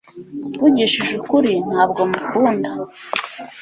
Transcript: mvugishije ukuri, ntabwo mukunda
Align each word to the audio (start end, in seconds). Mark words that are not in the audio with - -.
mvugishije 0.51 1.13
ukuri, 1.21 1.51
ntabwo 1.69 2.01
mukunda 2.11 2.69